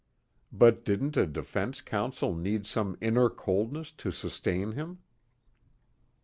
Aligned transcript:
But 0.51 0.83
didn't 0.83 1.15
a 1.15 1.27
defense 1.27 1.79
counsel 1.79 2.33
need 2.33 2.65
some 2.65 2.97
inner 3.01 3.29
coldness 3.29 3.91
to 4.01 4.09
sustain 4.11 4.71
him? 4.71 4.97